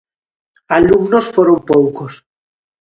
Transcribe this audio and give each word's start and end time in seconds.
Alumnos 0.77 1.25
foron 1.35 1.57
poucos. 1.69 2.13